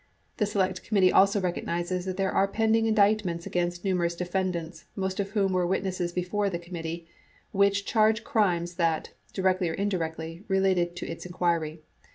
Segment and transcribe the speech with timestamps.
[0.37, 5.29] The Select Committee also recognizes that there are pending indictments against numerous defendants, most of
[5.29, 7.07] whom were witnesses before the committee,
[7.51, 11.83] which charge crimes that, directly or indirectly, relate to its inquiry.